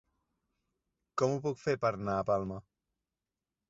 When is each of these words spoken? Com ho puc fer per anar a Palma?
Com 1.23 1.35
ho 1.37 1.43
puc 1.45 1.63
fer 1.67 1.79
per 1.87 1.95
anar 2.01 2.19
a 2.19 2.27
Palma? 2.35 2.63